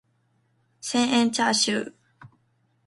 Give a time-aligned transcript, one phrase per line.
[0.81, 1.93] 千円チャーシュー